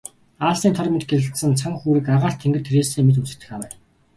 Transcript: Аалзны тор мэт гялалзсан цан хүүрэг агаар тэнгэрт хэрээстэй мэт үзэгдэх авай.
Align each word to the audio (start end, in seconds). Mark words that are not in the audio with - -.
Аалзны 0.45 0.71
тор 0.77 0.87
мэт 0.93 1.03
гялалзсан 1.09 1.51
цан 1.59 1.73
хүүрэг 1.79 2.05
агаар 2.15 2.35
тэнгэрт 2.37 2.67
хэрээстэй 2.69 3.03
мэт 3.05 3.17
үзэгдэх 3.23 3.49
авай. 3.55 3.71